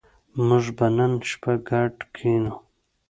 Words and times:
موږ 0.47 0.65
به 0.77 0.87
نن 0.97 1.11
شپه 1.29 1.53
ګډ 1.67 1.95
کېنو 2.15 2.53